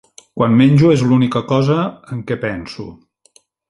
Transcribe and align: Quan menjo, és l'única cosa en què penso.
Quan 0.39 0.55
menjo, 0.61 0.89
és 0.95 1.03
l'única 1.11 1.43
cosa 1.53 1.79
en 2.17 2.27
què 2.31 2.43
penso. 2.51 2.91